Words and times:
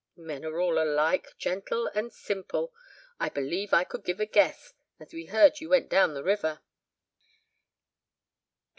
Men 0.17 0.43
are 0.45 0.59
all 0.59 0.79
alike, 0.81 1.27
gentle 1.37 1.85
and 1.93 2.11
simple. 2.11 2.73
I 3.19 3.29
believe 3.29 3.71
I 3.71 3.83
could 3.83 4.03
give 4.03 4.19
a 4.19 4.25
guess, 4.25 4.73
as 4.99 5.13
we 5.13 5.25
heard 5.27 5.61
you 5.61 5.69
went 5.69 5.89
down 5.89 6.15
the 6.15 6.23
river." 6.23 6.59